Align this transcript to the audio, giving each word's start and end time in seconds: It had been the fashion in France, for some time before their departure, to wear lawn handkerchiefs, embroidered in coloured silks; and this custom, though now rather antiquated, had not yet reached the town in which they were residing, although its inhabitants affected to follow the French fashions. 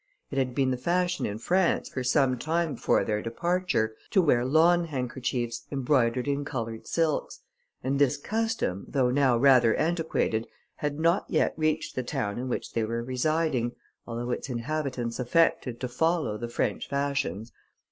It 0.31 0.39
had 0.39 0.55
been 0.55 0.71
the 0.71 0.77
fashion 0.77 1.27
in 1.27 1.37
France, 1.37 1.87
for 1.87 2.03
some 2.03 2.39
time 2.39 2.73
before 2.73 3.03
their 3.03 3.21
departure, 3.21 3.95
to 4.09 4.19
wear 4.19 4.43
lawn 4.43 4.85
handkerchiefs, 4.85 5.67
embroidered 5.71 6.27
in 6.27 6.43
coloured 6.43 6.87
silks; 6.87 7.41
and 7.83 7.99
this 7.99 8.17
custom, 8.17 8.85
though 8.87 9.11
now 9.11 9.37
rather 9.37 9.75
antiquated, 9.75 10.47
had 10.77 10.99
not 10.99 11.27
yet 11.29 11.53
reached 11.55 11.93
the 11.93 12.01
town 12.01 12.39
in 12.39 12.49
which 12.49 12.73
they 12.73 12.83
were 12.83 13.03
residing, 13.03 13.73
although 14.07 14.31
its 14.31 14.49
inhabitants 14.49 15.19
affected 15.19 15.79
to 15.79 15.87
follow 15.87 16.35
the 16.35 16.49
French 16.49 16.89
fashions. 16.89 17.51